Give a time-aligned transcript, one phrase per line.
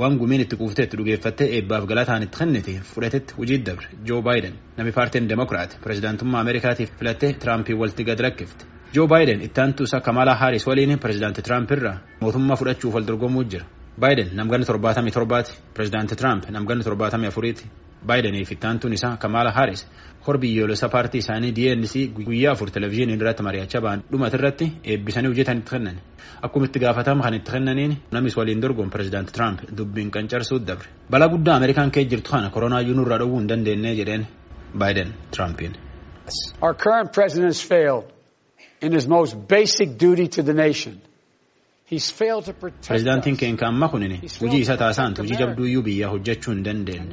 [0.00, 4.92] waan gumiin itti quufteetti dhugeeffattee eebbaaf galataan itti kennite fudhatetti hojii dabre joo baayiden namni
[4.98, 8.64] paartiin demokiraat pirezidaantummaa ameerikaatiif filattee tiraampii walitti gad rakkifte.
[8.94, 13.44] Joo baayiden itti aantu isaa kamalaa haaris waliin pirezidaanti tiraamp irraa mootummaa fudhachuuf wal dorgomuu
[13.54, 13.64] jira
[14.00, 15.52] baayiden namganni torbaatamii torbaati.
[15.74, 17.64] Pirezidaanti tiraamp namganni torbaatamii afuriiti.
[18.06, 19.86] Baayideniif itti aantuun isaa kamalaa haaris
[20.26, 21.94] hor biyyoolessa paartii isaanii DNC
[22.26, 25.96] guyyaa afur televezyiinii irratti mari'achaa ba'an dhumati irratti eebbisanii hojjetan itti kennan
[26.48, 30.88] akkuma itti gaafatama kan itti kennaniin namis waliin dorgoon pirezidaanti tiraamp dubbiin qancarsuu dabre.
[31.10, 34.26] Balaa guddaa ameerikaan kee jirtu kana koronaayyuu nurraa dhowwuu hin dandeenye jedheen
[34.78, 35.72] baayiden tiraampiin.
[36.62, 38.04] Our current president failed
[38.82, 40.94] in his most basic duty to the nation.
[40.94, 46.52] He's failed to protect Pireezidaantiin keenya amma kunin hojii isa taasaan hojii jabduuyyuu biyyaa hojjechuu
[46.54, 47.06] hin dandeenye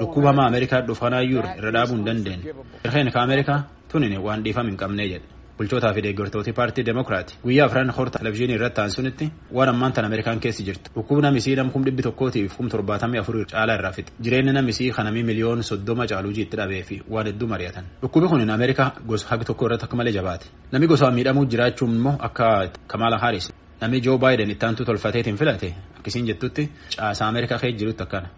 [0.00, 2.52] dhukkuba hamaa ameerikaa dhufanayyuu irra dhaabuu hin dandeenye
[2.84, 3.58] irreen ka ameerikaa
[3.92, 5.26] tunin waan dhiifam hin qabnee jedhe
[5.58, 10.40] bulchootaa fi deeggartooti paartii demokiraati guyyaa afran horta televezyiinii irratti taasisunitti waan ammaan tan ameerikaan
[10.46, 14.52] keessi jirtu dhukkubni namisii nam kum dhibbi tokkootiif kum torbaatamii afurii caalaa irraa fixe jireenyi
[14.58, 19.28] namisii kanamii miliyoon soddoma caaluu jiitti dhabee fi waan hedduu mari'atan dhukkubi kunin ameerikaa gosa
[19.32, 22.52] hagi tokko irratti akka malee jabaate namni gosaan miidhamuu jiraachuun immoo akka
[22.94, 28.02] kamaala haaris namni joo baayiden itti aantu tolfateetiin filate akkasiin jettutti caasaa ameerikaa kee jirutti
[28.02, 28.28] akkana.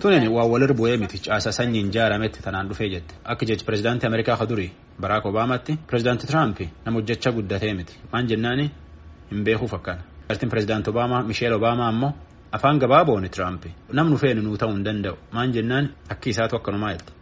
[0.00, 0.32] Tunin effect.
[0.34, 3.14] waa walir bu'ee miti caasaa sanyiin jaarametti tanaan dhufee jette.
[3.24, 7.94] Akka jechi pirezidaantii ameerikaa ka durii baraak obaamaatti pirezidaantii tiraamp nama hojjechaa guddatee miti.
[8.12, 8.70] Maan jennaani
[9.30, 10.02] hin beekuuf akkana.
[10.28, 12.12] Partiin pirezidaantii obaamaa misheel obaamaa ammoo
[12.52, 15.16] afaan gabaabooni tiraamp namnu feenu nuu ta'uu hin danda'u.
[15.32, 15.88] Maan jennaan?
[16.08, 17.12] Akki isaatu akkanumaa jette.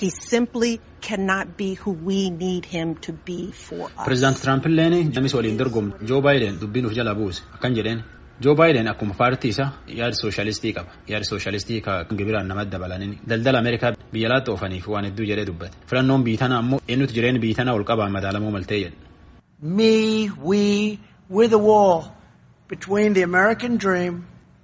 [0.00, 4.04] He simply cannot be who we need him to be for us.
[4.06, 8.00] Pirezidaanti Tiraamp illeen namis waliin dorgomu Joo Baayiden dubbiin uf jala buuse akkan jedheen
[8.44, 9.68] Joo Baayiden akkuma paartii isaa
[10.00, 15.04] yaada sooshaalistii qaba yaada sooshaalistii ka gibiraan namatti dabalaniin daldala Ameerikaa biyya laatti oofaniif waan
[15.10, 18.96] hedduu jedhee dubbate filannoon biitana ammoo eenyutu jireenya biitana ol qabaan madaalamuu maltee jedhe.
[19.78, 19.92] Me,
[20.50, 20.62] we,
[21.28, 21.98] we're the wall
[22.68, 24.14] between the American dream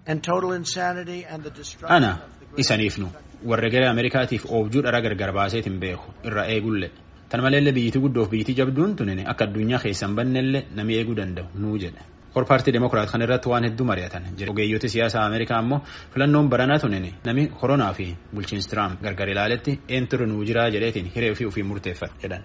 [0.07, 5.01] and total insanity and the destruction Ana of the great warra gara Ameerikaatiif oobjuu dhara
[5.07, 6.89] gargar baaseetiin beeku irra eegulle
[7.31, 11.79] tan maleellee biyyittii guddoof biyyittii jabduun tunin akka addunyaa keessan bannellee nami eeguu danda'u nuu
[11.85, 12.03] jedhe.
[12.35, 14.51] Hor paartii demokiraat kan irratti waan hedduu mari'atan jira.
[14.53, 15.81] Ogeeyyooti siyaasaa Ameerikaa ammoo
[16.15, 21.31] filannoon baranaa tunin nami koronaa fi bulchiinsi Tiraamp gargar ilaaletti eenyutu nuu jiraa jedheetiin hiree
[21.33, 22.43] ofii ofii murteeffate jedhan.